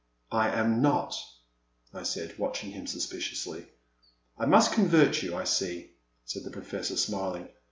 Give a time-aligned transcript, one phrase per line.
[0.45, 1.13] 'I am not,
[1.93, 3.67] I said, watching him suspiciously.
[4.35, 5.91] I must convert you, I see,
[6.25, 7.49] said the Professor, smiling.